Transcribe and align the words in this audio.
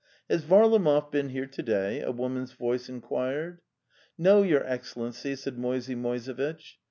'Has 0.27 0.41
Varlamov 0.43 1.11
been 1.11 1.29
here 1.29 1.45
to 1.45 1.61
day?" 1.61 2.01
a 2.01 2.09
woman's 2.11 2.53
voice 2.53 2.89
inquired. 2.89 3.61
'No, 4.17 4.41
your 4.41 4.65
Excellency," 4.65 5.35
said 5.35 5.59
Moisey 5.59 5.93
Moisevitch. 5.93 6.79